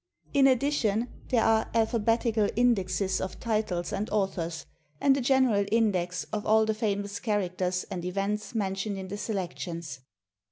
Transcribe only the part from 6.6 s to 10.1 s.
the famous characters and events mentioned in the selections.